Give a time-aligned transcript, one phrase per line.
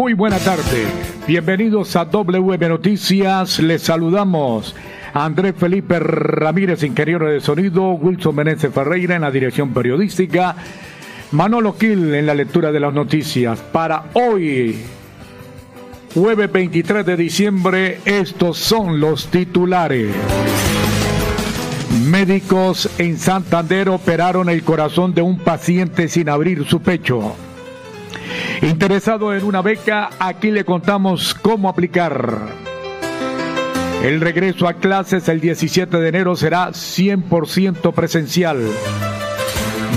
[0.00, 0.86] Muy buena tarde.
[1.26, 3.58] Bienvenidos a WM Noticias.
[3.58, 4.74] Les saludamos.
[5.12, 10.56] Andrés Felipe Ramírez, ingeniero de sonido, Wilson Meneses Ferreira en la dirección periodística,
[11.32, 13.60] Manolo Quil en la lectura de las noticias.
[13.60, 14.78] Para hoy,
[16.14, 20.14] jueves 23 de diciembre, estos son los titulares.
[22.06, 27.36] Médicos en Santander operaron el corazón de un paciente sin abrir su pecho.
[28.62, 32.70] Interesado en una beca, aquí le contamos cómo aplicar.
[34.02, 38.58] El regreso a clases el 17 de enero será 100% presencial.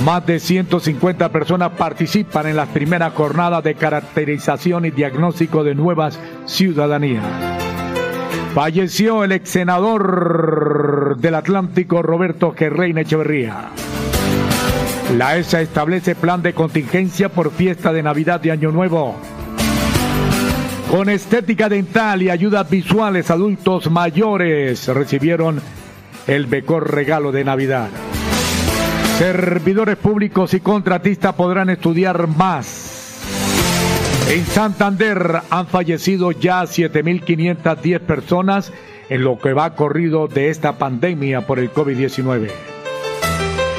[0.04, 6.20] Más de 150 personas participan en las primeras jornadas de caracterización y diagnóstico de nuevas
[6.46, 7.24] ciudadanías.
[8.54, 13.70] Falleció el ex senador del Atlántico Roberto Gerrein Echeverría.
[15.18, 19.16] La ESA establece plan de contingencia por fiesta de Navidad y Año Nuevo.
[20.90, 25.62] Con estética dental y ayudas visuales, adultos mayores recibieron
[26.26, 27.90] el mejor regalo de Navidad.
[29.20, 33.20] Servidores públicos y contratistas podrán estudiar más.
[34.30, 38.74] En Santander han fallecido ya 7.510 personas
[39.10, 42.73] en lo que va corrido de esta pandemia por el COVID-19.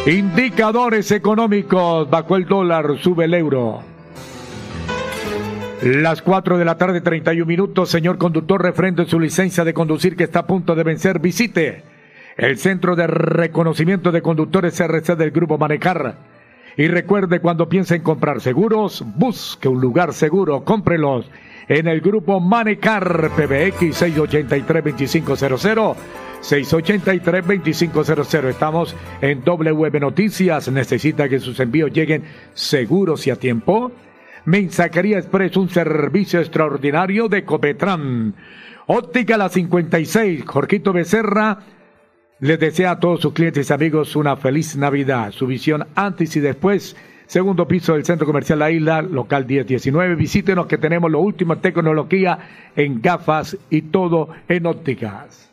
[0.07, 3.81] Indicadores económicos, bajo el dólar, sube el euro.
[5.83, 7.89] Las 4 de la tarde, 31 minutos.
[7.89, 11.21] Señor conductor, refrendo su licencia de conducir que está a punto de vencer.
[11.21, 11.85] Visite
[12.37, 16.19] el Centro de Reconocimiento de Conductores CRC del Grupo Manejar.
[16.77, 20.65] Y recuerde, cuando piense en comprar seguros, busque un lugar seguro.
[20.65, 21.31] Cómprelos
[21.69, 25.97] en el Grupo Manecar PBX 683-2500.
[26.43, 28.49] 683-2500.
[28.49, 30.71] Estamos en WM Noticias.
[30.71, 33.93] Necesita que sus envíos lleguen seguros y a tiempo.
[34.45, 38.35] Mensajería Express, un servicio extraordinario de Copetran.
[38.87, 41.61] Óptica La 56, Jorquito Becerra.
[42.41, 45.31] Les desea a todos sus clientes y amigos una feliz Navidad.
[45.31, 46.95] Su visión antes y después.
[47.27, 50.15] Segundo piso del Centro Comercial La Isla, local 1019.
[50.15, 52.39] Visítenos que tenemos lo último en tecnología
[52.77, 55.51] en gafas y todo en ópticas.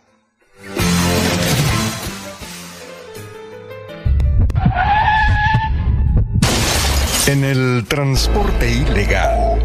[7.28, 9.60] En el transporte ilegal.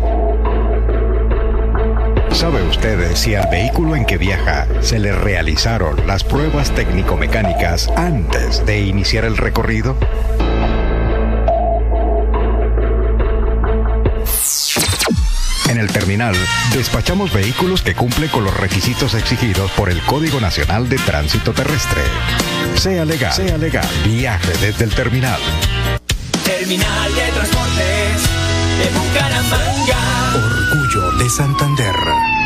[2.31, 8.65] ¿Sabe usted si al vehículo en que viaja se le realizaron las pruebas técnico-mecánicas antes
[8.66, 9.97] de iniciar el recorrido?
[15.77, 16.35] En el terminal,
[16.73, 22.01] despachamos vehículos que cumplen con los requisitos exigidos por el Código Nacional de Tránsito Terrestre.
[22.77, 25.39] Sea legal, sea legal, viaje desde el terminal.
[26.47, 28.23] Terminal de Transportes
[28.79, 29.99] de Bucaramanga.
[30.35, 32.46] Orgullo de Santander.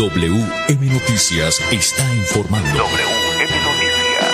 [0.00, 2.70] WM Noticias está informando.
[2.70, 4.32] WM Noticias.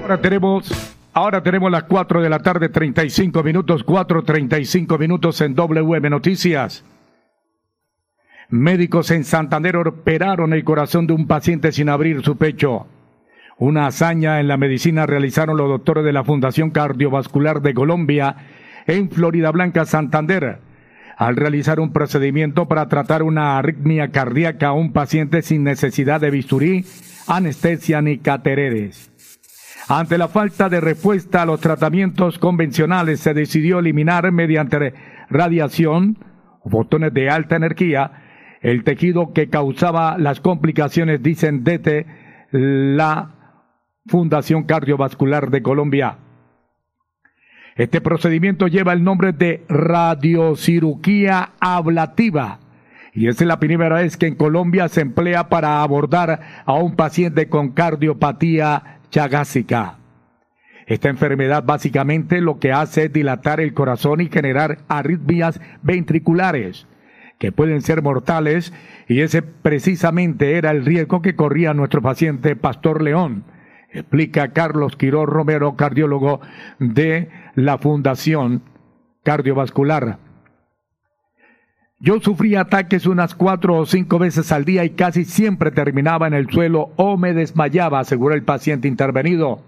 [0.00, 6.08] Ahora tenemos, ahora tenemos las 4 de la tarde, 35 minutos, 4.35 minutos en WM
[6.08, 6.84] Noticias.
[8.48, 12.86] Médicos en Santander operaron el corazón de un paciente sin abrir su pecho.
[13.58, 18.36] Una hazaña en la medicina realizaron los doctores de la Fundación Cardiovascular de Colombia
[18.86, 20.67] en Florida Blanca, Santander
[21.18, 26.30] al realizar un procedimiento para tratar una arritmia cardíaca a un paciente sin necesidad de
[26.30, 26.84] bisturí,
[27.26, 29.10] anestesia ni catereres.
[29.88, 34.94] Ante la falta de respuesta a los tratamientos convencionales, se decidió eliminar mediante
[35.28, 36.18] radiación,
[36.64, 38.12] botones de alta energía,
[38.60, 42.06] el tejido que causaba las complicaciones, dicen desde
[42.52, 43.34] la
[44.06, 46.18] Fundación Cardiovascular de Colombia.
[47.78, 52.58] Este procedimiento lleva el nombre de radiocirugía ablativa
[53.14, 57.48] y es la primera vez que en Colombia se emplea para abordar a un paciente
[57.48, 59.98] con cardiopatía chagásica.
[60.88, 66.88] Esta enfermedad básicamente lo que hace es dilatar el corazón y generar arritmias ventriculares
[67.38, 68.72] que pueden ser mortales
[69.06, 73.44] y ese precisamente era el riesgo que corría nuestro paciente Pastor León
[73.90, 76.40] explica Carlos Quiró Romero, cardiólogo
[76.78, 77.28] de
[77.64, 78.62] la Fundación
[79.24, 80.18] Cardiovascular.
[81.98, 86.34] Yo sufría ataques unas cuatro o cinco veces al día y casi siempre terminaba en
[86.34, 89.64] el suelo o me desmayaba, aseguró el paciente intervenido.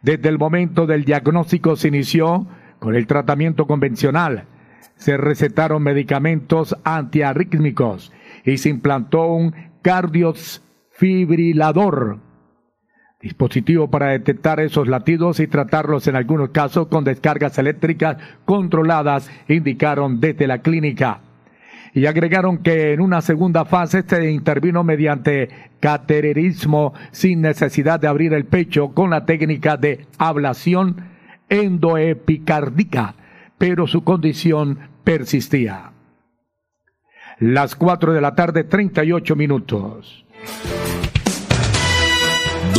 [0.00, 2.46] Desde el momento del diagnóstico se inició
[2.78, 4.46] con el tratamiento convencional.
[4.96, 8.14] Se recetaron medicamentos antiarrítmicos
[8.46, 12.29] y se implantó un cardiosfibrilador
[13.20, 20.20] dispositivo para detectar esos latidos y tratarlos en algunos casos con descargas eléctricas controladas, indicaron
[20.20, 21.20] desde la clínica.
[21.92, 25.50] Y agregaron que en una segunda fase se intervino mediante
[25.80, 30.96] cateterismo sin necesidad de abrir el pecho con la técnica de ablación
[31.48, 33.16] endoepicárdica,
[33.58, 35.92] pero su condición persistía.
[37.40, 40.24] Las cuatro de la tarde, 38 minutos.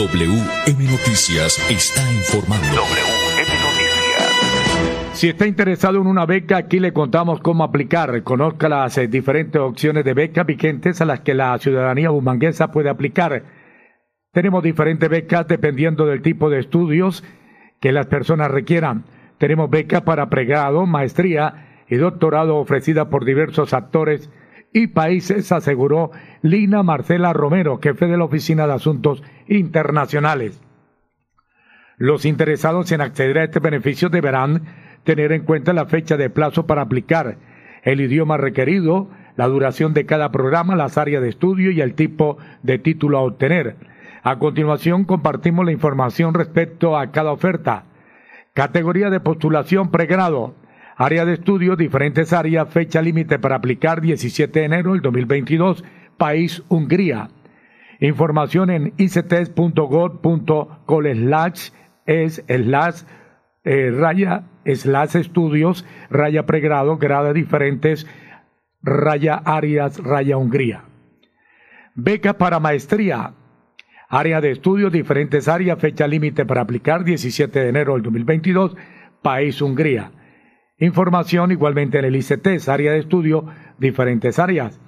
[0.01, 2.65] WM Noticias está informando.
[2.65, 5.11] WM Noticias.
[5.13, 8.23] Si está interesado en una beca, aquí le contamos cómo aplicar.
[8.23, 12.89] Conozca las eh, diferentes opciones de beca vigentes a las que la ciudadanía bumanguesa puede
[12.89, 13.43] aplicar.
[14.31, 17.23] Tenemos diferentes becas dependiendo del tipo de estudios
[17.79, 19.03] que las personas requieran.
[19.37, 24.31] Tenemos beca para pregrado, maestría y doctorado ofrecida por diversos actores
[24.73, 26.11] y países, aseguró
[26.41, 30.61] Lina Marcela Romero, jefe de la Oficina de Asuntos Internacionales.
[31.97, 34.63] Los interesados en acceder a este beneficio deberán
[35.03, 37.37] tener en cuenta la fecha de plazo para aplicar,
[37.83, 42.37] el idioma requerido, la duración de cada programa, las áreas de estudio y el tipo
[42.63, 43.75] de título a obtener.
[44.23, 47.85] A continuación compartimos la información respecto a cada oferta.
[48.53, 50.53] Categoría de postulación pregrado.
[51.03, 55.83] Área de estudio, diferentes áreas, fecha límite para aplicar 17 de enero del 2022,
[56.15, 57.31] país Hungría.
[57.99, 61.69] Información en icetes.gov.col slash
[62.05, 63.01] es slash
[63.63, 68.05] eh, raya slash estudios raya pregrado grada diferentes
[68.83, 70.83] raya áreas raya Hungría.
[71.95, 73.33] Beca para maestría.
[74.07, 78.75] Área de estudio, diferentes áreas, fecha límite para aplicar 17 de enero del 2022,
[79.23, 80.11] país Hungría.
[80.81, 83.45] Información igualmente en el ICTES, área de estudio,
[83.77, 84.79] diferentes áreas.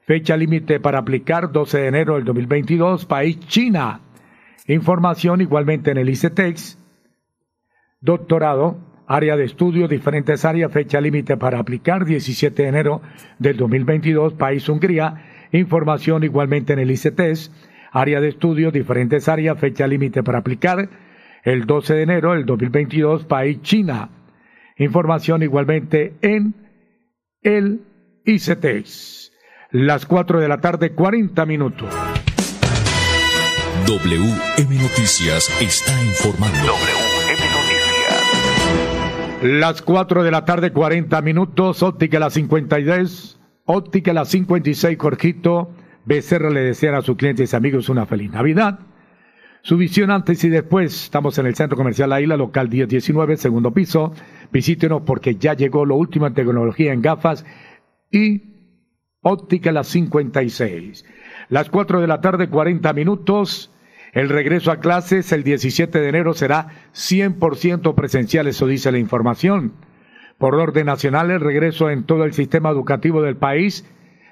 [0.00, 4.00] Fecha límite para aplicar 12 de enero del 2022, país China.
[4.66, 6.78] Información igualmente en el ICTEX.
[8.00, 13.02] Doctorado, Área de estudio, diferentes áreas, fecha límite para aplicar, 17 de enero
[13.38, 15.48] del 2022, país Hungría.
[15.52, 17.52] Información igualmente en el ICTES.
[17.90, 20.88] Área de estudio, diferentes áreas, fecha límite para aplicar,
[21.44, 24.08] el 12 de enero del 2022, país China.
[24.76, 26.54] Información igualmente en
[27.42, 27.82] el
[28.24, 29.32] ICTES.
[29.70, 31.94] Las 4 de la tarde, 40 minutos.
[33.86, 36.72] WM Noticias está informando.
[39.42, 45.74] Las 4 de la tarde, 40 minutos, óptica la 52, óptica la 56, Jorgito
[46.04, 48.78] Becerra le desea a sus clientes y amigos una feliz Navidad.
[49.64, 53.72] Su visión antes y después, estamos en el Centro Comercial La Isla, local 1019, segundo
[53.72, 54.12] piso.
[54.50, 57.46] Visítenos porque ya llegó lo último en tecnología en gafas
[58.10, 58.42] y
[59.20, 61.04] óptica la 56.
[61.48, 63.72] Las 4 de la tarde, 40 minutos.
[64.12, 69.74] El regreso a clases el 17 de enero será 100% presencial, eso dice la información.
[70.38, 73.88] Por orden nacional, el regreso en todo el sistema educativo del país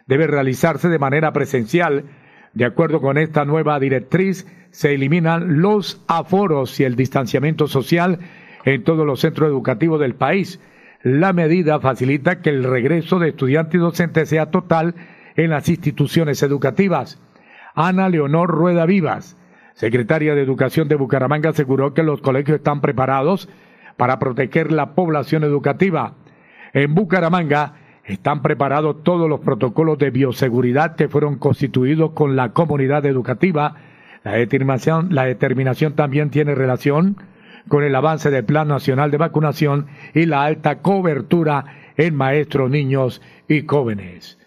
[0.09, 2.07] debe realizarse de manera presencial.
[2.55, 8.19] De acuerdo con esta nueva directriz, se eliminan los aforos y el distanciamiento social
[8.65, 10.61] en todos los centros educativos del país.
[11.03, 14.95] La medida facilita que el regreso de estudiantes y docentes sea total
[15.37, 17.21] en las instituciones educativas.
[17.75, 19.37] Ana Leonor Rueda Vivas,
[19.75, 23.49] secretaria de Educación de Bucaramanga, aseguró que los colegios están preparados
[23.97, 26.15] para proteger la población educativa.
[26.73, 27.75] En Bucaramanga
[28.13, 33.77] están preparados todos los protocolos de bioseguridad que fueron constituidos con la comunidad educativa.
[34.25, 37.17] La determinación, la determinación también tiene relación
[37.69, 41.65] con el avance del Plan Nacional de Vacunación y la alta cobertura
[41.97, 44.40] en maestros, niños y jóvenes.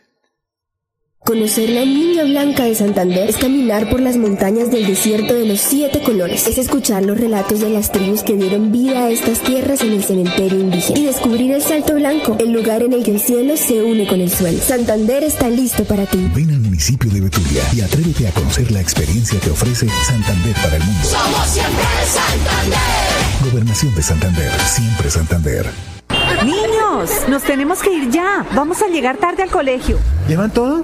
[1.25, 5.62] Conocer la Niña Blanca de Santander es caminar por las montañas del desierto de los
[5.62, 6.46] siete colores.
[6.48, 10.03] Es escuchar los relatos de las tribus que dieron vida a estas tierras en el
[10.03, 11.00] cementerio indígena.
[11.00, 14.20] Y descubrir el Salto Blanco, el lugar en el que el cielo se une con
[14.20, 14.60] el suelo.
[14.62, 16.30] Santander está listo para ti.
[16.36, 20.75] Ven al municipio de Betulia y atrévete a conocer la experiencia que ofrece Santander para
[20.75, 21.08] el mundo.
[21.08, 23.50] Somos siempre Santander.
[23.50, 25.65] Gobernación de Santander, siempre Santander.
[26.44, 28.46] Niños, nos tenemos que ir ya.
[28.53, 29.98] Vamos a llegar tarde al colegio.
[30.27, 30.84] ¿Llevan todo?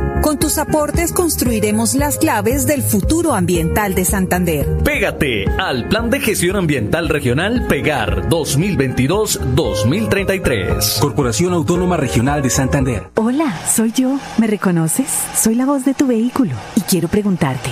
[0.21, 4.67] Con tus aportes construiremos las claves del futuro ambiental de Santander.
[4.83, 10.99] Pégate al Plan de Gestión Ambiental Regional Pegar 2022-2033.
[10.99, 13.09] Corporación Autónoma Regional de Santander.
[13.15, 14.19] Hola, soy yo.
[14.37, 15.07] ¿Me reconoces?
[15.35, 17.71] Soy la voz de tu vehículo y quiero preguntarte,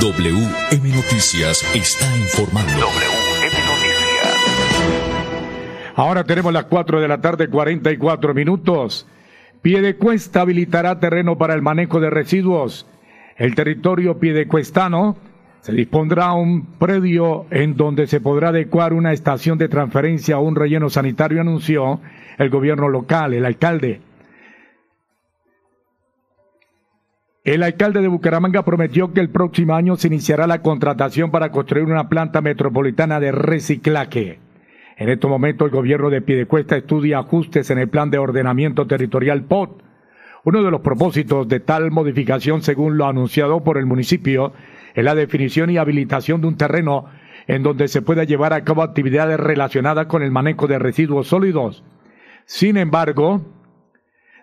[0.00, 2.86] WM Noticias está informando.
[5.96, 9.08] Ahora tenemos las 4 de la tarde, 44 minutos.
[9.60, 12.86] Piedecuesta habilitará terreno para el manejo de residuos.
[13.36, 15.16] El territorio piedecuestano
[15.62, 20.54] se dispondrá un predio en donde se podrá adecuar una estación de transferencia a un
[20.54, 22.00] relleno sanitario, anunció
[22.38, 24.00] el gobierno local, el alcalde.
[27.48, 31.86] El alcalde de Bucaramanga prometió que el próximo año se iniciará la contratación para construir
[31.86, 34.38] una planta metropolitana de reciclaje.
[34.98, 39.44] En este momento el gobierno de Piedecuesta estudia ajustes en el plan de ordenamiento territorial
[39.44, 39.82] POT.
[40.44, 44.52] Uno de los propósitos de tal modificación, según lo anunciado por el municipio,
[44.94, 47.06] es la definición y habilitación de un terreno
[47.46, 51.82] en donde se pueda llevar a cabo actividades relacionadas con el manejo de residuos sólidos.
[52.44, 53.40] Sin embargo,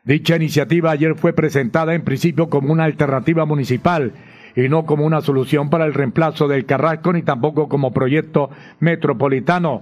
[0.06, 4.14] Dicha iniciativa ayer fue presentada en principio como una alternativa municipal
[4.56, 9.82] y no como una solución para el reemplazo del Carrasco ni tampoco como proyecto metropolitano.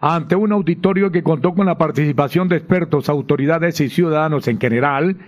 [0.00, 5.18] Ante un auditorio que contó con la participación de expertos, autoridades y ciudadanos en general,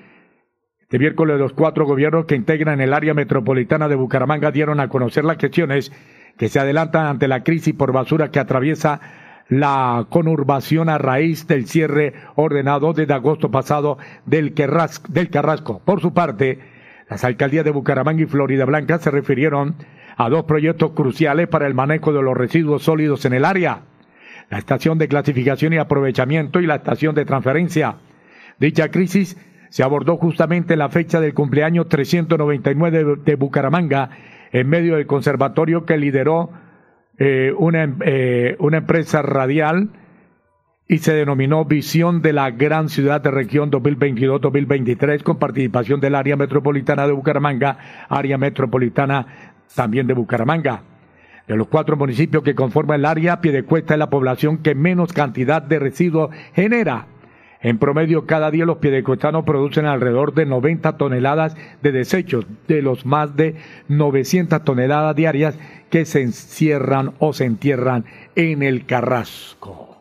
[0.81, 5.25] este miércoles los cuatro gobiernos que integran el área metropolitana de Bucaramanga dieron a conocer
[5.27, 5.93] las gestiones
[6.39, 9.01] que se adelantan ante la crisis por basura que atraviesa
[9.49, 15.81] la conurbación a raíz del cierre ordenado desde agosto pasado del, Carrasco.
[15.85, 16.59] Por su parte,
[17.09, 19.75] las alcaldías de Bucaramanga y Florida Blanca se refirieron
[20.17, 23.83] a dos proyectos cruciales para el manejo de los residuos sólidos en el área.
[24.51, 27.97] La estación de clasificación y aprovechamiento y la estación de transferencia.
[28.59, 29.37] Dicha crisis
[29.69, 34.11] se abordó justamente en la fecha del cumpleaños 399 de Bucaramanga
[34.53, 36.51] en medio del conservatorio que lideró
[37.19, 39.91] eh, una, eh, una empresa radial
[40.89, 46.37] y se denominó Visión de la Gran Ciudad de Región 2022-2023 con participación del área
[46.37, 47.79] metropolitana de Bucaramanga,
[48.09, 50.83] área metropolitana también de Bucaramanga.
[51.47, 55.63] De los cuatro municipios que conforman el área, Piedecuesta es la población que menos cantidad
[55.63, 57.07] de residuos genera
[57.65, 63.07] en promedio, cada día los piedecuestanos producen alrededor de 90 toneladas de desechos, de los
[63.07, 63.57] más de
[63.89, 68.05] 900 toneladas diarias que se encierran o se entierran
[68.37, 69.97] en el Carrasco.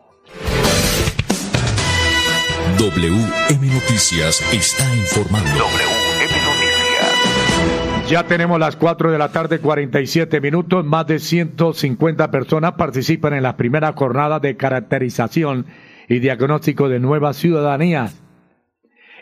[2.78, 5.48] WM Noticias está informando.
[5.48, 8.10] WM Noticias.
[8.10, 10.84] Ya tenemos las 4 de la tarde, 47 minutos.
[10.84, 15.64] Más de 150 personas participan en las primeras jornadas de caracterización
[16.08, 18.20] y diagnóstico de nuevas ciudadanías.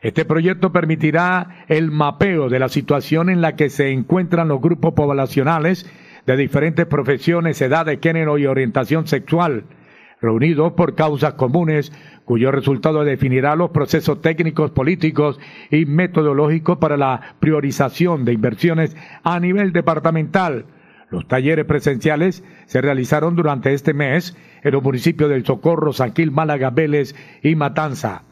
[0.03, 4.95] Este proyecto permitirá el mapeo de la situación en la que se encuentran los grupos
[4.95, 5.88] poblacionales
[6.27, 9.64] de diferentes profesiones, edades, género y orientación sexual,
[10.21, 11.92] reunidos por causas comunes,
[12.25, 15.38] cuyo resultado definirá los procesos técnicos, políticos
[15.71, 20.66] y metodológicos para la priorización de inversiones a nivel departamental
[21.12, 26.70] los talleres presenciales se realizaron durante este mes en los municipios del Socorro, Sanquil, Málaga,
[26.70, 28.22] Vélez y Matanza.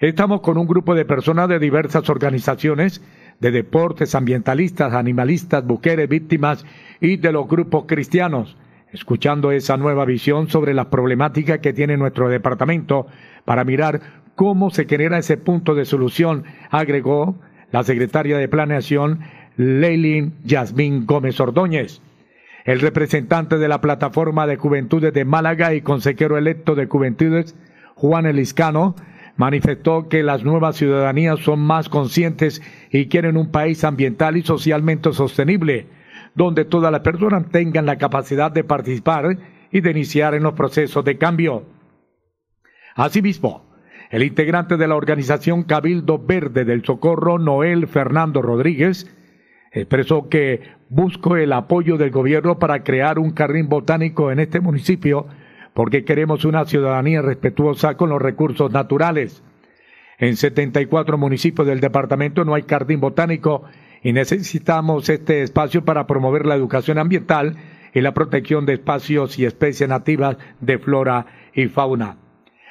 [0.00, 3.02] Estamos con un grupo de personas de diversas organizaciones,
[3.38, 6.66] de deportes, ambientalistas, animalistas, mujeres, víctimas
[7.00, 8.56] y de los grupos cristianos,
[8.92, 13.06] escuchando esa nueva visión sobre las problemáticas que tiene nuestro departamento
[13.44, 14.00] para mirar
[14.34, 17.36] cómo se genera ese punto de solución, agregó
[17.70, 19.20] la secretaria de Planeación,
[19.56, 22.02] Leilin Yasmín Gómez Ordóñez.
[22.64, 27.54] El representante de la Plataforma de Juventudes de Málaga y consejero electo de Juventudes,
[27.94, 28.96] Juan Eliscano,
[29.36, 35.12] manifestó que las nuevas ciudadanías son más conscientes y quieren un país ambiental y socialmente
[35.12, 35.88] sostenible,
[36.34, 39.36] donde todas las personas tengan la capacidad de participar
[39.70, 41.66] y de iniciar en los procesos de cambio.
[42.94, 43.74] Asimismo,
[44.10, 49.14] el integrante de la organización Cabildo Verde del Socorro, Noel Fernando Rodríguez,
[49.72, 55.26] expresó que busco el apoyo del gobierno para crear un jardín botánico en este municipio
[55.74, 59.42] porque queremos una ciudadanía respetuosa con los recursos naturales.
[60.18, 63.64] En 74 municipios del departamento no hay jardín botánico
[64.02, 67.56] y necesitamos este espacio para promover la educación ambiental
[67.92, 72.18] y la protección de espacios y especies nativas de flora y fauna.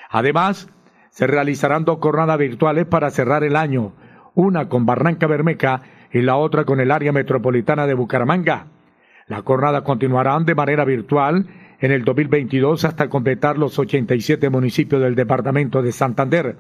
[0.10, 0.70] Además,
[1.10, 3.94] se realizarán dos jornadas virtuales para cerrar el año,
[4.36, 5.82] una con Barranca Bermeja
[6.14, 8.68] y la otra con el área metropolitana de Bucaramanga.
[9.28, 11.48] La jornada continuarán de manera virtual
[11.80, 16.56] en el 2022 hasta completar los 87 municipios del departamento de Santander.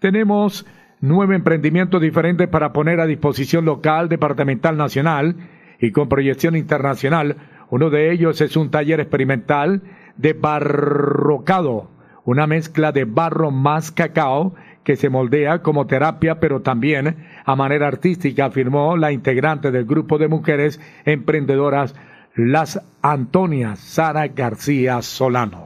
[0.00, 0.66] Tenemos
[1.00, 5.36] nueve emprendimientos diferentes para poner a disposición local, departamental, nacional
[5.80, 7.36] y con proyección internacional.
[7.70, 9.82] Uno de ellos es un taller experimental
[10.16, 11.90] de barrocado,
[12.24, 14.54] una mezcla de barro más cacao
[14.86, 20.16] que se moldea como terapia, pero también a manera artística, afirmó la integrante del grupo
[20.16, 21.96] de mujeres emprendedoras,
[22.36, 25.65] las Antonias Sara García Solano.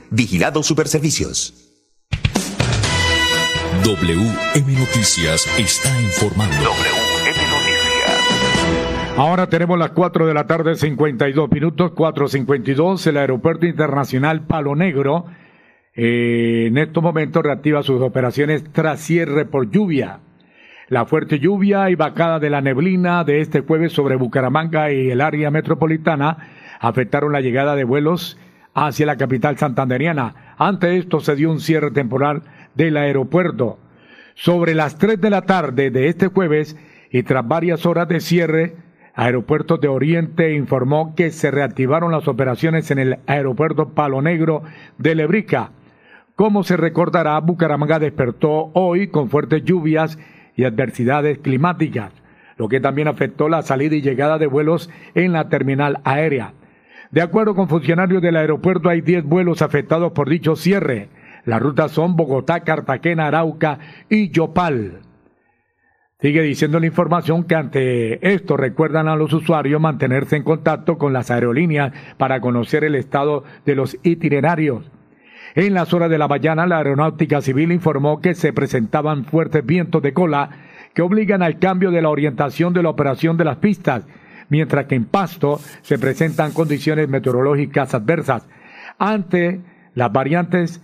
[0.13, 1.53] Vigilado Superservicios.
[3.85, 6.69] WM Noticias está informando.
[9.15, 13.07] Ahora tenemos las 4 de la tarde, 52 minutos, 4.52.
[13.07, 15.27] El Aeropuerto Internacional Palo Negro
[15.95, 20.19] eh, en estos momentos reactiva sus operaciones tras cierre por lluvia.
[20.89, 25.21] La fuerte lluvia y vacada de la neblina de este jueves sobre Bucaramanga y el
[25.21, 26.49] área metropolitana
[26.81, 28.37] afectaron la llegada de vuelos
[28.73, 30.55] hacia la capital santanderiana.
[30.57, 32.43] Ante esto se dio un cierre temporal
[32.75, 33.79] del aeropuerto.
[34.35, 36.77] Sobre las 3 de la tarde de este jueves
[37.11, 38.75] y tras varias horas de cierre,
[39.13, 44.63] Aeropuertos de Oriente informó que se reactivaron las operaciones en el aeropuerto Palo Negro
[44.97, 45.71] de Lebrica.
[46.35, 50.17] Como se recordará, Bucaramanga despertó hoy con fuertes lluvias
[50.55, 52.13] y adversidades climáticas,
[52.55, 56.53] lo que también afectó la salida y llegada de vuelos en la terminal aérea.
[57.11, 61.09] De acuerdo con funcionarios del aeropuerto, hay 10 vuelos afectados por dicho cierre.
[61.43, 65.01] Las rutas son Bogotá, Cartagena, Arauca y Yopal.
[66.21, 71.13] Sigue diciendo la información que ante esto recuerdan a los usuarios mantenerse en contacto con
[71.13, 74.89] las aerolíneas para conocer el estado de los itinerarios.
[75.55, 80.01] En las horas de la mañana, la Aeronáutica Civil informó que se presentaban fuertes vientos
[80.01, 80.49] de cola
[80.93, 84.05] que obligan al cambio de la orientación de la operación de las pistas,
[84.51, 88.47] mientras que en Pasto se presentan condiciones meteorológicas adversas.
[88.99, 89.61] Ante
[89.95, 90.83] las variantes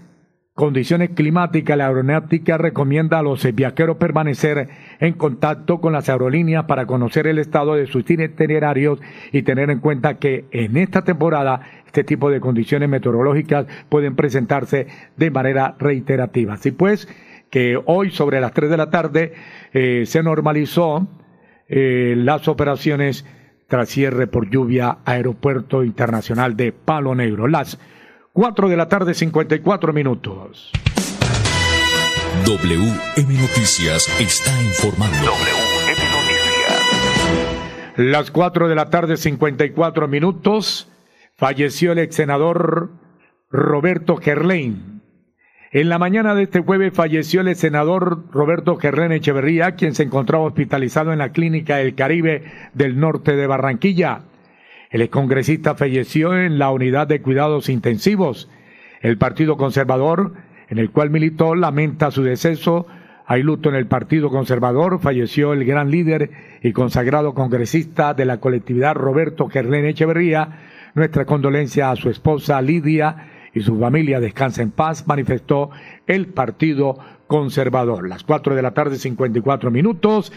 [0.55, 6.87] condiciones climáticas, la aeronáutica recomienda a los viajeros permanecer en contacto con las aerolíneas para
[6.87, 8.99] conocer el estado de sus itinerarios
[9.31, 14.87] y tener en cuenta que en esta temporada este tipo de condiciones meteorológicas pueden presentarse
[15.15, 16.53] de manera reiterativa.
[16.53, 17.07] Así pues,
[17.51, 19.33] que hoy sobre las 3 de la tarde
[19.73, 21.07] eh, se normalizó
[21.67, 23.25] eh, las operaciones
[23.67, 27.47] tras cierre por lluvia Aeropuerto Internacional de Palo Negro.
[27.47, 27.77] Las
[28.33, 30.71] 4 de la tarde, 54 minutos.
[32.45, 35.17] WM Noticias está informando.
[35.17, 36.47] WM Noticias.
[37.97, 40.87] Las 4 de la tarde, 54 minutos.
[41.35, 42.91] Falleció el ex senador
[43.49, 44.86] Roberto Gerlain.
[45.77, 50.45] En la mañana de este jueves falleció el senador Roberto Gerlain Echeverría, quien se encontraba
[50.45, 54.21] hospitalizado en la Clínica del Caribe del norte de Barranquilla.
[54.89, 58.49] El excongresista falleció en la unidad de cuidados intensivos.
[59.01, 60.33] El Partido Conservador
[60.67, 62.87] en el cual militó, lamenta su deceso.
[63.27, 64.99] Hay luto en el Partido Conservador.
[64.99, 66.31] Falleció el gran líder
[66.63, 70.49] y consagrado congresista de la colectividad Roberto Gerlén Echeverría.
[70.95, 75.69] Nuestra condolencia a su esposa Lidia y su familia descansa en paz, manifestó
[76.05, 78.07] el Partido Conservador.
[78.07, 80.31] Las cuatro de la tarde, 54 minutos.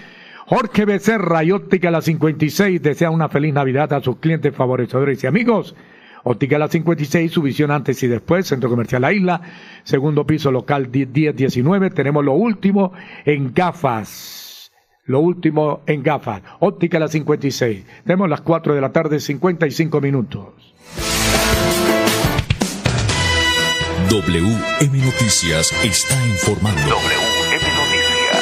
[0.46, 5.28] Jorge Becerra y Óptica La 56 desea una feliz Navidad a sus clientes, favorecedores y
[5.28, 5.76] amigos.
[6.24, 9.40] Óptica La 56, su visión antes y después, Centro Comercial La Isla,
[9.85, 11.90] segundo piso local 1019.
[11.90, 12.92] Tenemos lo último
[13.24, 14.72] en gafas.
[15.04, 16.42] Lo último en gafas.
[16.59, 17.85] Óptica La 56.
[18.04, 20.74] Tenemos las 4 de la tarde, 55 minutos.
[24.10, 26.80] WM Noticias está informando.
[26.80, 28.40] WM Noticias.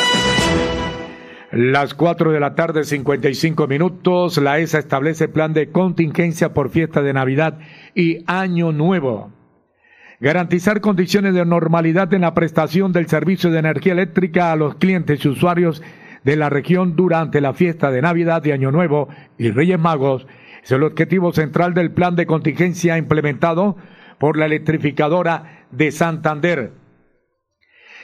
[1.53, 4.39] Las 4 de la tarde, 55 minutos.
[4.39, 7.59] La ESA establece plan de contingencia por fiesta de Navidad
[7.95, 9.31] y Año Nuevo.
[10.21, 15.23] Garantizar condiciones de normalidad en la prestación del servicio de energía eléctrica a los clientes
[15.23, 15.83] y usuarios
[16.25, 20.27] de la región durante la fiesta de Navidad de Año Nuevo y Reyes Magos
[20.63, 23.77] es el objetivo central del plan de contingencia implementado
[24.19, 26.73] por la electrificadora de Santander.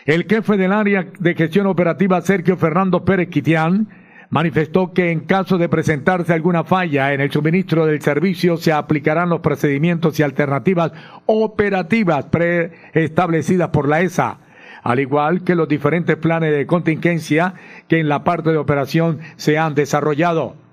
[0.04, 3.88] El jefe del área de gestión operativa, Sergio Fernando Pérez Quitián,
[4.28, 9.28] manifestó que en caso de presentarse alguna falla en el suministro del servicio se aplicarán
[9.28, 10.92] los procedimientos y alternativas
[11.26, 14.38] operativas preestablecidas por la ESA,
[14.82, 17.54] al igual que los diferentes planes de contingencia
[17.88, 20.63] que en la parte de operación se han desarrollado.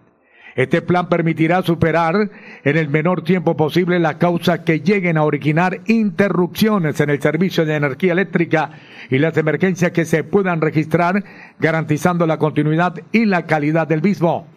[0.55, 2.29] Este plan permitirá superar
[2.63, 7.65] en el menor tiempo posible las causas que lleguen a originar interrupciones en el servicio
[7.65, 8.71] de energía eléctrica
[9.09, 11.23] y las emergencias que se puedan registrar,
[11.59, 14.47] garantizando la continuidad y la calidad del mismo.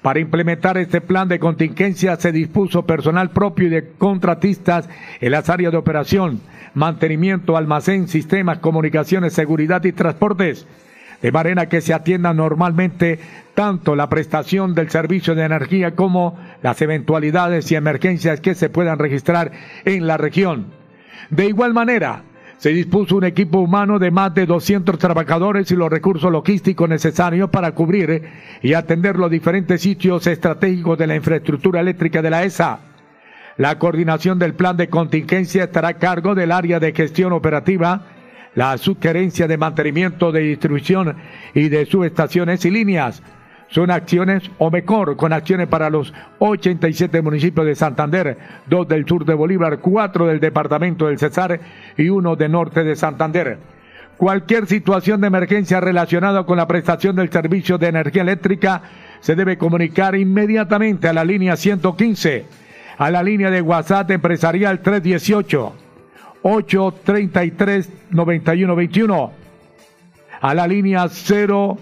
[0.00, 4.88] Para implementar este plan de contingencia se dispuso personal propio y de contratistas
[5.20, 6.40] en las áreas de operación,
[6.74, 10.66] mantenimiento, almacén, sistemas, comunicaciones, seguridad y transportes
[11.22, 13.20] de manera que se atienda normalmente
[13.54, 18.98] tanto la prestación del servicio de energía como las eventualidades y emergencias que se puedan
[18.98, 19.52] registrar
[19.84, 20.66] en la región.
[21.30, 22.24] De igual manera,
[22.58, 27.50] se dispuso un equipo humano de más de 200 trabajadores y los recursos logísticos necesarios
[27.50, 28.22] para cubrir
[28.60, 32.80] y atender los diferentes sitios estratégicos de la infraestructura eléctrica de la ESA.
[33.56, 38.06] La coordinación del plan de contingencia estará a cargo del área de gestión operativa
[38.54, 41.16] la sugerencia de mantenimiento de distribución
[41.54, 43.22] y de subestaciones y líneas.
[43.68, 48.36] Son acciones, o mejor, con acciones para los 87 municipios de Santander,
[48.66, 51.58] dos del sur de Bolívar, cuatro del departamento del Cesar
[51.96, 53.58] y uno de norte de Santander.
[54.18, 58.82] Cualquier situación de emergencia relacionada con la prestación del servicio de energía eléctrica
[59.20, 62.44] se debe comunicar inmediatamente a la línea 115,
[62.98, 65.76] a la línea de WhatsApp empresarial 318
[66.42, 69.32] 833 9121
[70.40, 71.78] a la línea 018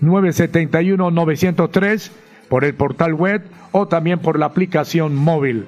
[0.00, 2.12] 971 903
[2.48, 5.66] por el portal web o también por la aplicación móvil.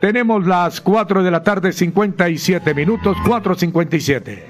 [0.00, 4.49] Tenemos las 4 de la tarde 57 minutos 457.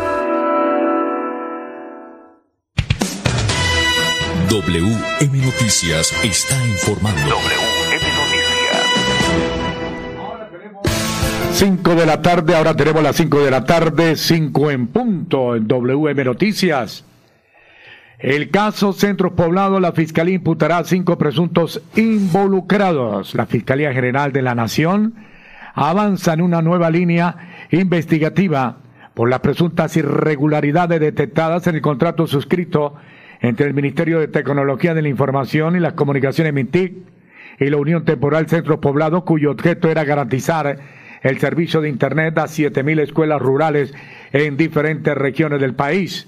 [4.51, 7.21] WM Noticias está informando.
[7.21, 8.81] WM Noticias.
[11.53, 15.69] 5 de la tarde, ahora tenemos las 5 de la tarde, 5 en punto en
[15.69, 17.05] WM Noticias.
[18.19, 23.33] El caso Centros Poblados, la Fiscalía imputará a cinco presuntos involucrados.
[23.35, 25.15] La Fiscalía General de la Nación
[25.73, 28.79] avanza en una nueva línea investigativa
[29.13, 32.97] por las presuntas irregularidades detectadas en el contrato suscrito
[33.41, 36.93] entre el Ministerio de Tecnología de la Información y las Comunicaciones MINTIC
[37.59, 40.77] y la Unión Temporal Centros Poblados, cuyo objeto era garantizar
[41.21, 43.93] el servicio de Internet a 7.000 escuelas rurales
[44.31, 46.27] en diferentes regiones del país.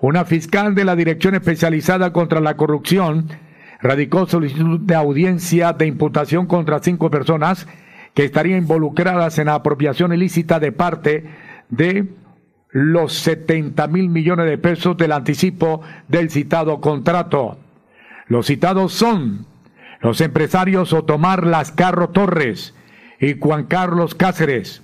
[0.00, 3.28] Una fiscal de la Dirección Especializada contra la Corrupción
[3.80, 7.66] radicó solicitud de audiencia de imputación contra cinco personas
[8.14, 11.24] que estarían involucradas en la apropiación ilícita de parte
[11.68, 12.06] de
[12.74, 17.56] los 70 mil millones de pesos del anticipo del citado contrato.
[18.26, 19.46] Los citados son
[20.00, 22.74] los empresarios Otomar Lascarro Torres
[23.20, 24.82] y Juan Carlos Cáceres,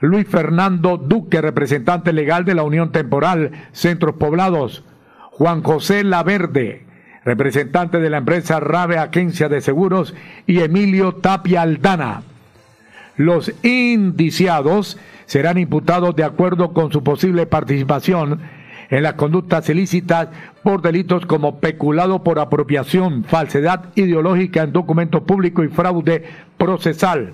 [0.00, 4.84] Luis Fernando Duque, representante legal de la Unión Temporal Centros Poblados,
[5.32, 6.86] Juan José Laverde,
[7.24, 10.14] representante de la empresa Rave Agencia de Seguros,
[10.46, 12.22] y Emilio Tapia Aldana.
[13.16, 18.40] Los indiciados serán imputados de acuerdo con su posible participación
[18.88, 20.28] en las conductas ilícitas
[20.62, 26.24] por delitos como peculado por apropiación, falsedad ideológica en documentos públicos y fraude
[26.56, 27.32] procesal.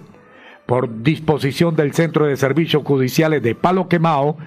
[0.66, 4.38] Por disposición del Centro de Servicios Judiciales de Palo Quemao,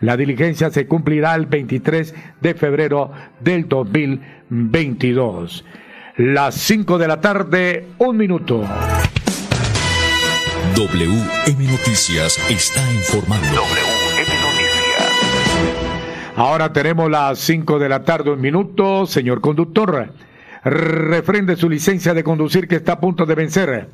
[0.00, 5.64] la diligencia se cumplirá el 23 de febrero del 2022.
[6.16, 8.64] Las 5 de la tarde, un minuto.
[10.76, 13.46] WM Noticias está informando.
[13.46, 15.10] WM Noticias.
[16.36, 19.06] Ahora tenemos las 5 de la tarde, un minuto.
[19.06, 20.12] Señor conductor,
[20.64, 23.88] refrende su licencia de conducir que está a punto de vencer.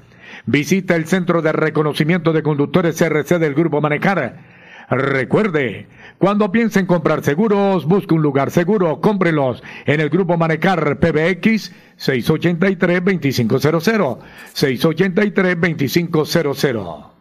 [0.47, 4.52] Visita el Centro de Reconocimiento de Conductores CRC del Grupo Manejar.
[4.89, 10.99] Recuerde, cuando piense en comprar seguros, busque un lugar seguro, cómprelos en el Grupo Manecar
[10.99, 14.19] PBX 683-2500.
[14.55, 17.13] 683-2500.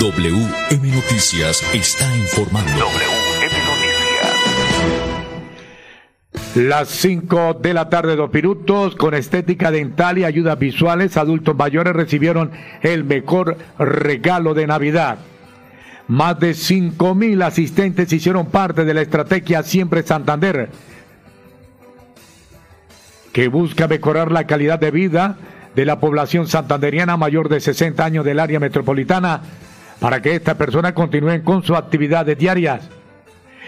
[0.00, 2.72] WM Noticias está informando.
[2.72, 3.83] WM Noticias.
[6.54, 11.94] Las 5 de la tarde, dos minutos, con estética dental y ayudas visuales, adultos mayores
[11.94, 15.18] recibieron el mejor regalo de Navidad.
[16.06, 20.70] Más de 5 mil asistentes hicieron parte de la estrategia Siempre Santander
[23.34, 25.36] que busca mejorar la calidad de vida
[25.74, 29.42] de la población santanderiana mayor de 60 años del área metropolitana
[29.98, 32.88] para que estas personas continúen con sus actividades diarias.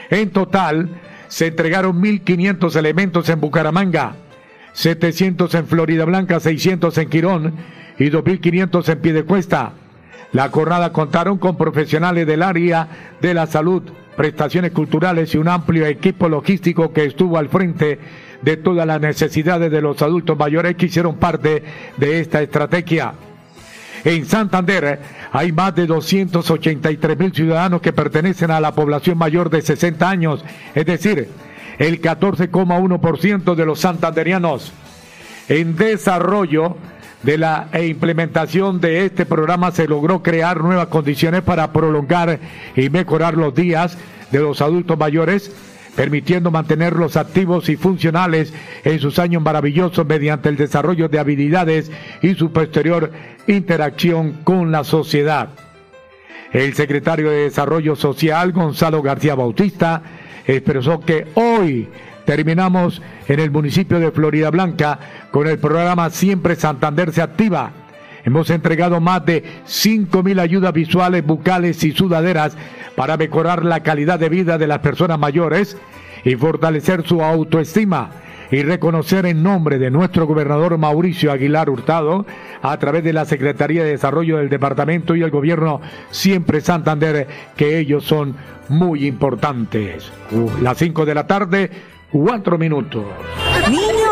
[0.08, 0.88] En total,
[1.28, 4.14] se entregaron 1.500 elementos en Bucaramanga,
[4.72, 7.54] 700 en Florida Blanca, 600 en Quirón
[7.98, 9.72] y 2.500 en Piedecuesta.
[10.32, 12.88] La jornada contaron con profesionales del área
[13.20, 13.82] de la salud,
[14.16, 17.98] prestaciones culturales y un amplio equipo logístico que estuvo al frente
[18.42, 21.62] de todas las necesidades de los adultos mayores que hicieron parte
[21.96, 23.14] de esta estrategia.
[24.06, 25.00] En Santander
[25.32, 30.44] hay más de 283 mil ciudadanos que pertenecen a la población mayor de 60 años,
[30.76, 31.28] es decir,
[31.76, 34.72] el 14,1% de los santanderianos.
[35.48, 36.76] En desarrollo
[37.24, 42.38] de la e implementación de este programa se logró crear nuevas condiciones para prolongar
[42.76, 43.98] y mejorar los días
[44.30, 45.50] de los adultos mayores
[45.96, 48.52] permitiendo mantenerlos activos y funcionales
[48.84, 51.90] en sus años maravillosos mediante el desarrollo de habilidades
[52.22, 53.10] y su posterior
[53.46, 55.48] interacción con la sociedad.
[56.52, 60.02] El secretario de Desarrollo Social, Gonzalo García Bautista,
[60.46, 61.88] expresó que hoy
[62.24, 64.98] terminamos en el municipio de Florida Blanca
[65.30, 67.72] con el programa Siempre Santander se activa
[68.26, 72.56] Hemos entregado más de 5.000 ayudas visuales, bucales y sudaderas
[72.96, 75.78] para mejorar la calidad de vida de las personas mayores
[76.24, 78.10] y fortalecer su autoestima
[78.50, 82.26] y reconocer en nombre de nuestro gobernador Mauricio Aguilar Hurtado,
[82.62, 87.78] a través de la Secretaría de Desarrollo del Departamento y el Gobierno Siempre Santander, que
[87.78, 88.34] ellos son
[88.68, 90.10] muy importantes.
[90.60, 91.70] las 5 de la tarde,
[92.10, 93.04] cuatro minutos.
[93.70, 94.05] Niño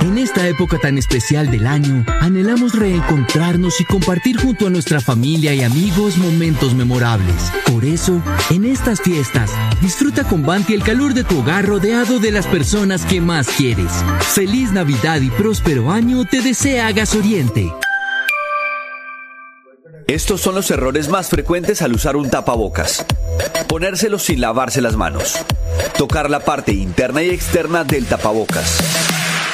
[0.00, 5.52] En esta época tan especial del año, anhelamos reencontrarnos y compartir junto a nuestra familia
[5.52, 7.52] y amigos momentos memorables.
[7.70, 9.50] Por eso, en estas fiestas,
[9.82, 13.92] disfruta con Banti el calor de tu hogar rodeado de las personas que más quieres.
[14.20, 17.70] Feliz Navidad y próspero año te desea Gas Oriente.
[20.06, 23.04] Estos son los errores más frecuentes al usar un tapabocas.
[23.68, 25.36] Ponérselo sin lavarse las manos.
[25.96, 29.19] Tocar la parte interna y externa del tapabocas.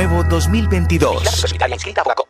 [0.00, 2.29] Nuevo 2022.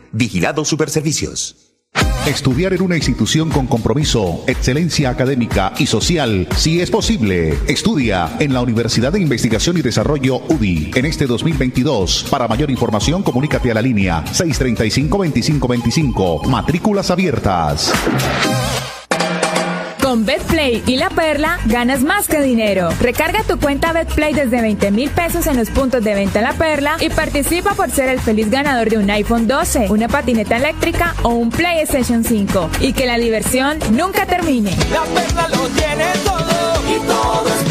[0.11, 1.71] Vigilado Superservicios.
[2.25, 7.57] Estudiar en una institución con compromiso, excelencia académica y social, si es posible.
[7.67, 12.27] Estudia en la Universidad de Investigación y Desarrollo UDI en este 2022.
[12.29, 16.47] Para mayor información, comunícate a la línea 635-2525.
[16.47, 17.91] Matrículas abiertas.
[20.11, 22.89] Con BetPlay y La Perla ganas más que dinero.
[22.99, 26.97] Recarga tu cuenta BetPlay desde 20 mil pesos en los puntos de venta La Perla
[26.99, 31.29] y participa por ser el feliz ganador de un iPhone 12, una patineta eléctrica o
[31.29, 32.71] un PlayStation 5.
[32.81, 34.71] Y que la diversión nunca termine.
[34.91, 37.70] La perla lo tiene todo y todo es.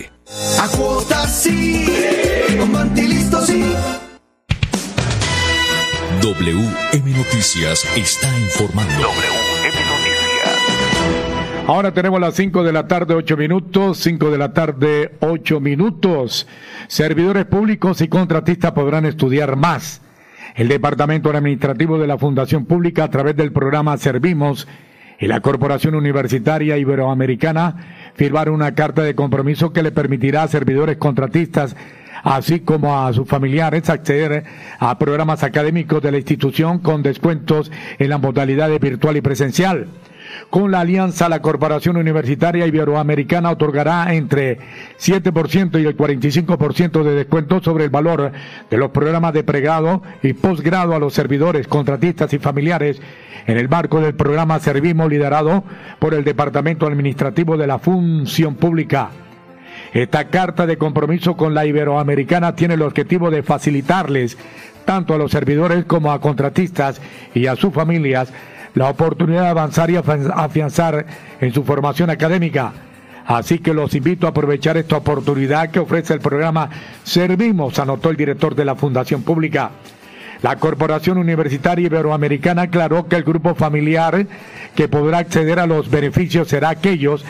[0.59, 1.85] A cuotas sí,
[2.59, 2.95] con
[3.45, 3.63] sí.
[6.21, 9.07] WM Noticias está informando.
[11.67, 16.47] Ahora tenemos las 5 de la tarde, 8 minutos, 5 de la tarde, 8 minutos.
[16.87, 20.01] Servidores públicos y contratistas podrán estudiar más.
[20.55, 24.67] El Departamento Administrativo de la Fundación Pública, a través del programa Servimos
[25.19, 30.97] y la Corporación Universitaria Iberoamericana, firmaron una carta de compromiso que le permitirá a servidores
[30.97, 31.75] contratistas
[32.21, 34.43] así como a sus familiares acceder
[34.77, 39.87] a programas académicos de la institución con descuentos en las modalidades virtual y presencial.
[40.49, 44.59] Con la alianza, la Corporación Universitaria Iberoamericana otorgará entre
[44.99, 48.31] 7% y el 45% de descuento sobre el valor
[48.69, 53.01] de los programas de pregrado y posgrado a los servidores, contratistas y familiares
[53.47, 55.63] en el marco del programa Servimos liderado
[55.99, 59.09] por el Departamento Administrativo de la Función Pública.
[59.93, 64.37] Esta carta de compromiso con la Iberoamericana tiene el objetivo de facilitarles
[64.85, 67.01] tanto a los servidores como a contratistas
[67.33, 68.31] y a sus familias
[68.73, 71.05] la oportunidad de avanzar y afianzar
[71.39, 72.73] en su formación académica.
[73.25, 76.69] Así que los invito a aprovechar esta oportunidad que ofrece el programa
[77.03, 79.71] Servimos, anotó el director de la Fundación Pública.
[80.41, 84.25] La Corporación Universitaria Iberoamericana aclaró que el grupo familiar
[84.75, 87.23] que podrá acceder a los beneficios será aquellos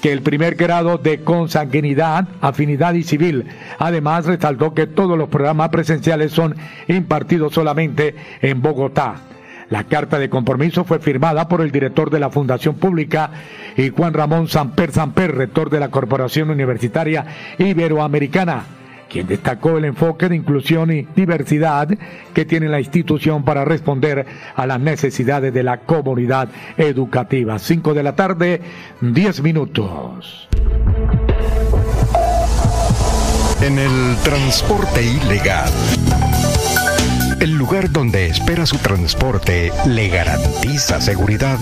[0.00, 3.46] que el primer grado de consanguinidad, afinidad y civil.
[3.78, 6.56] Además, resaltó que todos los programas presenciales son
[6.88, 9.16] impartidos solamente en Bogotá.
[9.70, 13.30] La carta de compromiso fue firmada por el director de la Fundación Pública
[13.76, 17.24] y Juan Ramón Samper Samper, rector de la Corporación Universitaria
[17.58, 18.64] Iberoamericana,
[19.08, 21.88] quien destacó el enfoque de inclusión y diversidad
[22.34, 27.58] que tiene la institución para responder a las necesidades de la comunidad educativa.
[27.58, 28.60] 5 de la tarde,
[29.00, 30.48] 10 minutos.
[33.62, 35.70] En el transporte ilegal
[37.40, 41.58] el lugar donde espera su transporte le garantiza seguridad.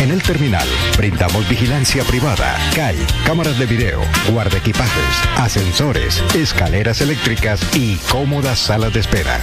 [0.00, 0.66] En el terminal
[0.96, 8.92] brindamos vigilancia privada, CAI, cámaras de video, guarda equipajes, ascensores, escaleras eléctricas y cómodas salas
[8.92, 9.40] de espera.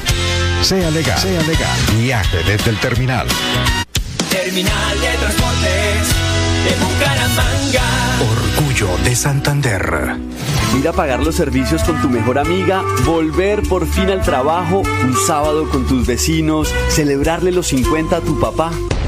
[0.61, 1.77] Sea legal, sea legal.
[1.97, 3.27] Viaje desde el terminal.
[4.29, 5.82] Terminal de Transportes
[6.63, 7.83] de Bucaramanga.
[8.57, 10.15] Orgullo de Santander.
[10.77, 15.15] Ir a pagar los servicios con tu mejor amiga, volver por fin al trabajo, un
[15.27, 18.71] sábado con tus vecinos, celebrarle los 50 a tu papá.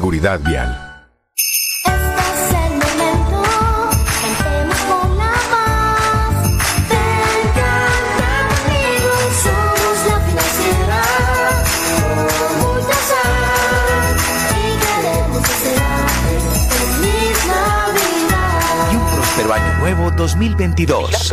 [0.00, 0.84] Vial.
[18.90, 21.32] Y un próspero año nuevo 2022.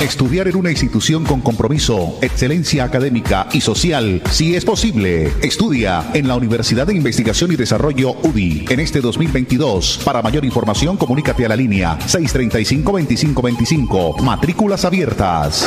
[0.00, 5.30] Estudiar en una institución con compromiso, excelencia académica y social, si es posible.
[5.42, 10.00] Estudia en la Universidad de Investigación y Desarrollo UDI en este 2022.
[10.04, 14.20] Para mayor información, comunícate a la línea 635-2525.
[14.22, 15.66] Matrículas abiertas.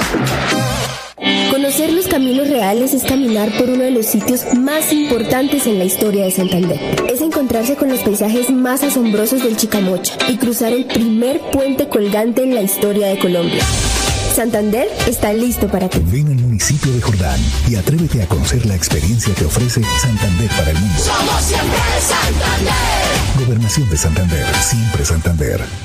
[1.50, 5.86] Conocer los caminos reales es caminar por uno de los sitios más importantes en la
[5.86, 6.78] historia de Santander.
[7.10, 12.44] Es encontrarse con los paisajes más asombrosos del Chicamocha y cruzar el primer puente colgante
[12.44, 13.64] en la historia de Colombia.
[14.36, 15.98] Santander está listo para ti.
[16.12, 20.72] Ven al municipio de Jordán y atrévete a conocer la experiencia que ofrece Santander para
[20.72, 21.00] el mundo.
[21.00, 23.46] Somos siempre Santander.
[23.46, 25.85] Gobernación de Santander, siempre Santander.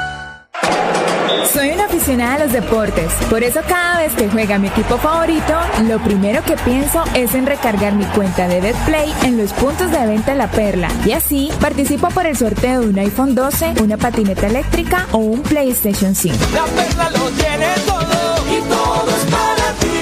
[1.49, 5.53] Soy una aficionada a los deportes, por eso cada vez que juega mi equipo favorito,
[5.87, 10.05] lo primero que pienso es en recargar mi cuenta de BetPlay en los puntos de
[10.05, 10.87] venta La Perla.
[11.05, 15.41] Y así participo por el sorteo de un iPhone 12, una patineta eléctrica o un
[15.41, 16.37] PlayStation 5.
[16.53, 20.01] La perla lo tiene todo y todo es para ti.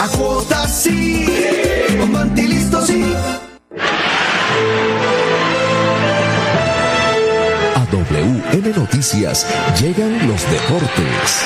[0.00, 1.26] A cuotas sí,
[1.98, 3.14] con sí.
[8.54, 9.44] WM Noticias
[9.80, 11.44] llegan los deportes.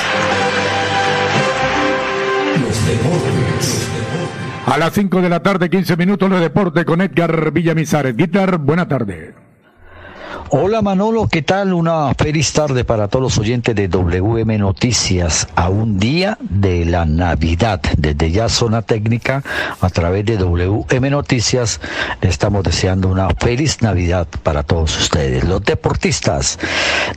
[2.61, 3.89] Los deportes.
[4.67, 8.15] A las 5 de la tarde, 15 minutos de deporte con Edgar Villamizar.
[8.15, 9.33] Guitar, buena tarde.
[10.51, 11.73] Hola Manolo, ¿qué tal?
[11.73, 17.05] Una feliz tarde para todos los oyentes de WM Noticias a un día de la
[17.05, 17.79] Navidad.
[17.99, 19.43] Desde ya Zona Técnica,
[19.79, 21.79] a través de WM Noticias,
[22.21, 25.43] estamos deseando una feliz Navidad para todos ustedes.
[25.43, 26.57] Los deportistas,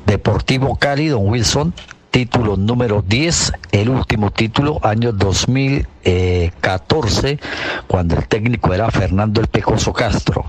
[0.04, 1.72] Deportivo Cali, Don Wilson,
[2.12, 7.38] título número 10, el último título, año 2014,
[7.86, 10.44] cuando el técnico era Fernando El Pecoso Castro.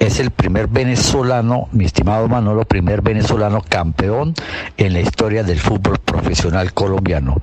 [0.00, 4.34] Es el primer venezolano, mi estimado Manolo, primer venezolano campeón
[4.76, 7.36] en la historia del fútbol profesional colombiano.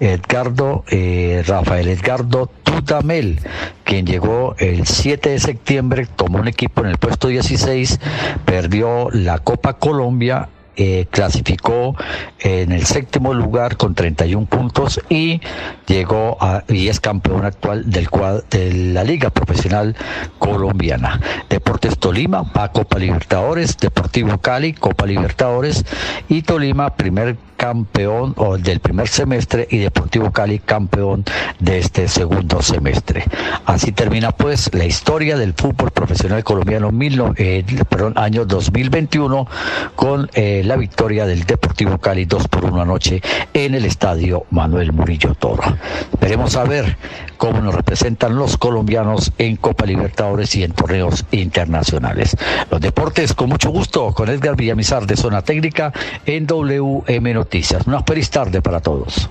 [0.00, 3.40] Edgardo, eh, Rafael Edgardo Tutamel,
[3.84, 8.00] quien llegó el 7 de septiembre, tomó un equipo en el puesto 16,
[8.46, 10.48] perdió la Copa Colombia
[10.80, 11.96] eh, clasificó
[12.38, 15.40] en el séptimo lugar con 31 puntos y
[15.86, 19.96] llegó a, y es campeón actual del cuad- de la Liga Profesional
[20.38, 21.20] Colombiana.
[21.50, 25.84] Deportes Tolima va a Copa Libertadores, Deportivo Cali, Copa Libertadores
[26.28, 31.24] y Tolima primer campeón del primer semestre y Deportivo Cali campeón
[31.58, 33.24] de este segundo semestre.
[33.66, 37.64] Así termina pues la historia del fútbol profesional colombiano mil eh,
[38.14, 39.46] año 2021
[39.96, 43.20] con eh, la victoria del Deportivo Cali 2 por 1 anoche
[43.52, 45.64] en el estadio Manuel Murillo Toro.
[46.20, 46.96] Veremos a ver
[47.38, 52.36] cómo nos representan los colombianos en Copa Libertadores y en torneos internacionales.
[52.70, 55.92] Los deportes con mucho gusto con Edgar Villamizar de Zona Técnica
[56.24, 57.82] en WM Noticias.
[58.06, 59.30] Feliz tarde para todos.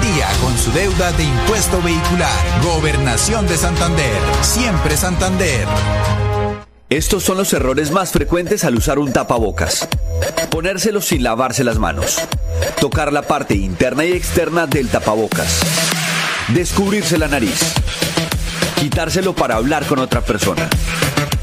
[0.00, 2.30] día con su deuda de impuesto vehicular.
[2.62, 4.20] Gobernación de Santander.
[4.42, 5.66] Siempre Santander.
[6.88, 9.88] Estos son los errores más frecuentes al usar un tapabocas.
[10.50, 12.18] Ponérselo sin lavarse las manos.
[12.80, 15.60] Tocar la parte interna y externa del tapabocas.
[16.48, 17.74] Descubrirse la nariz.
[18.78, 20.68] Quitárselo para hablar con otra persona.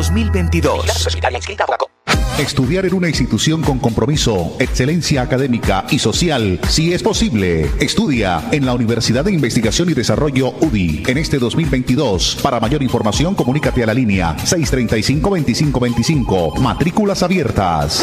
[0.00, 0.86] 2022.
[2.38, 7.70] Estudiar en una institución con compromiso, excelencia académica y social, si es posible.
[7.80, 12.38] Estudia en la Universidad de Investigación y Desarrollo UDI en este 2022.
[12.42, 16.56] Para mayor información, comunícate a la línea 635-2525.
[16.60, 18.02] Matrículas abiertas.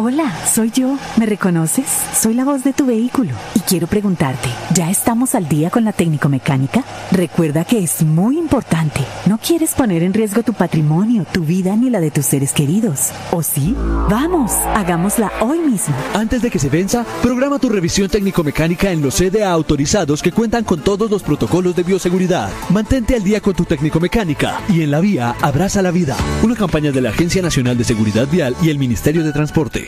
[0.00, 0.96] Hola, soy yo.
[1.16, 1.86] ¿Me reconoces?
[2.16, 5.92] Soy la voz de tu vehículo y quiero preguntarte, ¿ya estamos al día con la
[5.92, 6.84] técnico mecánica?
[7.10, 9.00] Recuerda que es muy importante.
[9.26, 13.10] No quieres poner en riesgo tu patrimonio, tu vida ni la de tus seres queridos.
[13.32, 13.74] ¿O sí?
[14.08, 15.96] Vamos, hagámosla hoy mismo.
[16.14, 20.62] Antes de que se venza, programa tu revisión técnico-mecánica en los CDA autorizados que cuentan
[20.62, 22.50] con todos los protocolos de bioseguridad.
[22.70, 26.16] Mantente al día con tu técnico-mecánica y en la vía abraza la vida.
[26.44, 29.87] Una campaña de la Agencia Nacional de Seguridad Vial y el Ministerio de Transporte.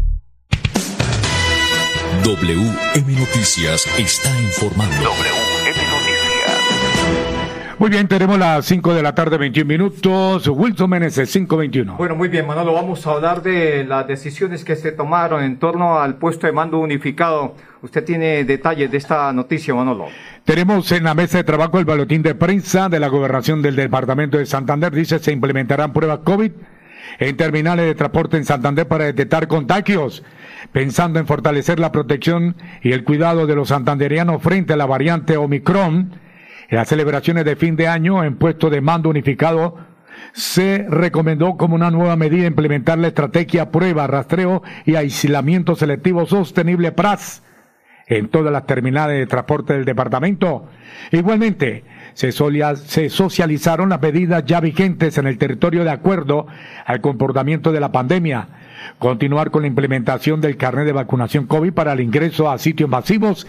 [2.23, 5.09] WM Noticias está informando.
[7.79, 10.47] Muy bien, tenemos las 5 de la tarde, 21 minutos.
[10.47, 11.95] Wilson Meneses, 521.
[11.97, 15.99] Bueno, muy bien, Manolo, vamos a hablar de las decisiones que se tomaron en torno
[15.99, 17.55] al puesto de mando unificado.
[17.81, 20.07] Usted tiene detalles de esta noticia, Manolo.
[20.43, 24.37] Tenemos en la mesa de trabajo el balotín de prensa de la gobernación del departamento
[24.37, 24.91] de Santander.
[24.91, 26.51] Dice, se implementarán pruebas COVID
[27.19, 30.23] en terminales de transporte en Santander para detectar contagios,
[30.71, 35.37] pensando en fortalecer la protección y el cuidado de los santanderianos frente a la variante
[35.37, 36.19] Omicron.
[36.69, 39.77] En las celebraciones de fin de año en puesto de mando unificado
[40.33, 46.91] se recomendó como una nueva medida implementar la estrategia prueba, rastreo y aislamiento selectivo sostenible
[46.91, 47.43] PRAS
[48.07, 50.67] en todas las terminales de transporte del departamento.
[51.11, 51.83] Igualmente,
[52.13, 52.31] se,
[53.09, 56.47] socializaron las medidas ya vigentes en el territorio de acuerdo
[56.85, 58.47] al comportamiento de la pandemia.
[58.99, 63.47] Continuar con la implementación del carnet de vacunación COVID para el ingreso a sitios masivos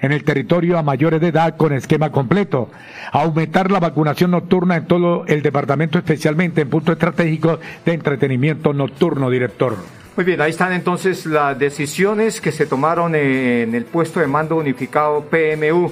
[0.00, 2.70] en el territorio a mayores de edad con esquema completo.
[3.12, 9.30] Aumentar la vacunación nocturna en todo el departamento, especialmente en puntos estratégicos de entretenimiento nocturno,
[9.30, 9.76] director.
[10.16, 14.56] Muy bien, ahí están entonces las decisiones que se tomaron en el puesto de mando
[14.56, 15.90] unificado PMU.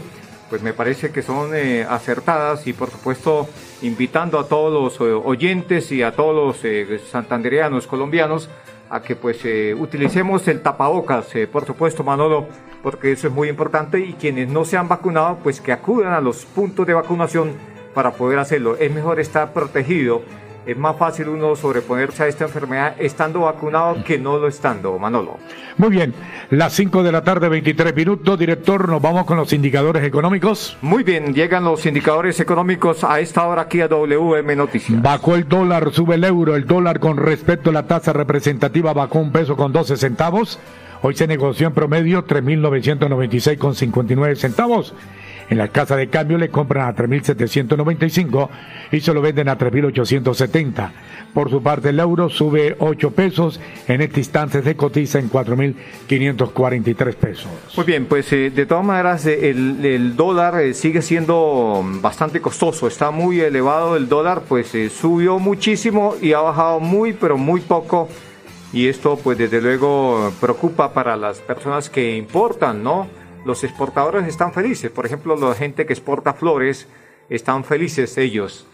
[0.51, 3.49] Pues me parece que son eh, acertadas y por supuesto
[3.83, 8.51] invitando a todos los eh, oyentes y a todos los eh, santandereanos colombianos
[8.91, 12.49] a que pues eh, utilicemos el tapabocas, por supuesto Manolo,
[12.83, 16.21] porque eso es muy importante y quienes no se han vacunado pues que acudan a
[16.21, 17.53] los puntos de vacunación
[17.95, 18.77] para poder hacerlo.
[18.77, 20.23] Es mejor estar protegido,
[20.67, 25.39] es más fácil uno sobreponerse a esta enfermedad estando vacunado que no lo estando, Manolo.
[25.77, 26.15] Muy bien,
[26.51, 30.77] las 5 de la tarde, 23 minutos, director, nos vamos con los indicadores económicos.
[30.83, 35.01] Muy bien, llegan los indicadores económicos a esta hora aquí a WM Noticias.
[35.01, 39.19] Bajó el dólar, sube el euro, el dólar con respecto a la tasa representativa bajó
[39.19, 40.59] un peso con 12 centavos.
[41.03, 44.95] Hoy se negoció en promedio 3.996 con 59 centavos.
[45.51, 48.49] En la casa de cambio le compran a 3.795
[48.93, 50.93] y se lo venden a 3.870.
[51.35, 53.61] Por su parte el euro sube 8 pesos.
[53.89, 57.49] En este instante se cotiza en 4.543 pesos.
[57.77, 62.87] Muy bien, pues eh, de todas maneras eh, el, dólar eh, sigue siendo bastante costoso,
[62.87, 68.09] está muy elevado el dólar, pues subió muchísimo y ha bajado muy, pero muy poco.
[68.73, 73.09] Y esto pues desde luego preocupa para las personas que importan, ¿no?
[73.45, 74.91] Los exportadores están felices.
[74.91, 76.89] Por ejemplo, la gente que exporta flores
[77.29, 78.67] están felices ellos.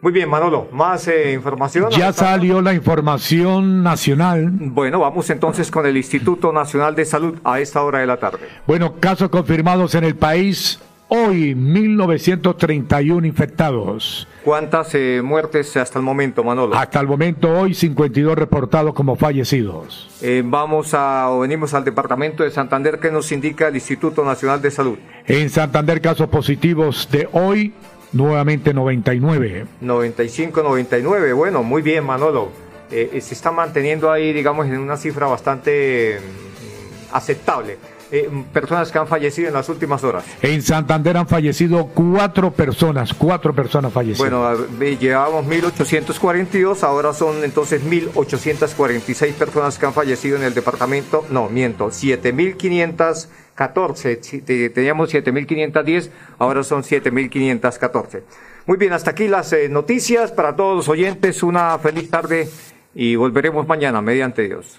[0.00, 1.90] Muy bien, Manolo, más eh, información.
[1.90, 4.50] Ya salió la información nacional.
[4.50, 8.40] Bueno, vamos entonces con el Instituto Nacional de Salud a esta hora de la tarde.
[8.66, 10.78] Bueno, casos confirmados en el país.
[11.08, 14.26] Hoy, 1931 infectados.
[14.42, 16.74] ¿Cuántas eh, muertes hasta el momento, Manolo?
[16.74, 20.08] Hasta el momento, hoy, 52 reportados como fallecidos.
[20.22, 24.62] Eh, vamos a, o venimos al departamento de Santander que nos indica el Instituto Nacional
[24.62, 24.98] de Salud.
[25.26, 27.74] En Santander, casos positivos de hoy,
[28.12, 29.66] nuevamente 99.
[29.82, 31.32] 95, 99.
[31.34, 32.48] Bueno, muy bien, Manolo.
[32.90, 37.76] Eh, se está manteniendo ahí, digamos, en una cifra bastante mm, aceptable.
[38.16, 40.22] Eh, personas que han fallecido en las últimas horas.
[40.40, 44.30] En Santander han fallecido cuatro personas, cuatro personas fallecidas.
[44.30, 44.54] Bueno,
[45.00, 51.24] llevábamos 1842, ahora son entonces 1846 personas que han fallecido en el departamento.
[51.30, 54.18] No, miento, 7514.
[54.22, 58.22] Si te- Teníamos 7510, ahora son 7514.
[58.66, 61.42] Muy bien, hasta aquí las eh, noticias para todos los oyentes.
[61.42, 62.48] Una feliz tarde
[62.94, 64.78] y volveremos mañana, mediante Dios.